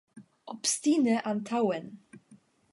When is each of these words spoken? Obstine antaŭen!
Obstine 0.53 1.19
antaŭen! 1.33 1.93